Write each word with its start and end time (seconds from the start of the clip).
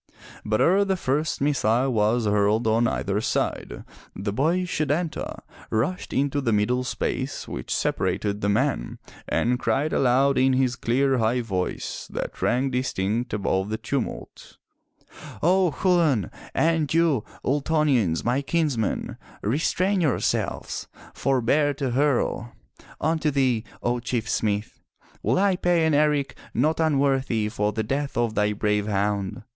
But 0.43 0.61
ere 0.61 0.83
the 0.83 0.97
first 0.97 1.41
missile 1.41 1.93
was 1.93 2.25
hurled 2.25 2.65
on 2.65 2.87
either 2.87 3.21
side, 3.21 3.83
the 4.15 4.33
boy, 4.33 4.63
Setanta, 4.65 5.43
rushed 5.69 6.11
into 6.11 6.41
the 6.41 6.51
middle 6.51 6.83
space 6.83 7.47
which 7.47 7.71
separated 7.71 8.41
the 8.41 8.49
men 8.49 8.97
and 9.29 9.59
cried 9.59 9.93
aloud 9.93 10.39
in 10.39 10.53
his 10.53 10.75
clear, 10.75 11.19
high 11.19 11.41
voice 11.41 12.07
that 12.11 12.41
rang 12.41 12.71
distinct 12.71 13.31
above 13.31 13.69
the 13.69 13.77
tumult: 13.77 14.57
"O 15.43 15.69
Chulain, 15.79 16.31
and 16.55 16.91
you, 16.91 17.23
Ultonians, 17.45 18.25
my 18.25 18.41
kinsmen, 18.41 19.17
restrain 19.43 20.01
your 20.01 20.19
selves! 20.19 20.87
Forbear 21.13 21.75
to 21.75 21.91
hurl! 21.91 22.53
Unto 22.99 23.29
thee, 23.29 23.63
O 23.83 23.99
Chief 23.99 24.27
smith, 24.27 24.81
will 25.21 25.37
I 25.37 25.55
pay 25.57 25.85
an 25.85 25.93
eric 25.93 26.35
not 26.55 26.79
unworthy 26.79 27.49
for 27.49 27.71
the 27.71 27.83
death 27.83 28.17
of 28.17 28.33
thy 28.33 28.53
brave 28.53 28.87
hound. 28.87 29.43